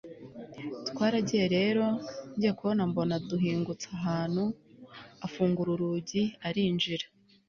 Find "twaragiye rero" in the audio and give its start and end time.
0.89-1.85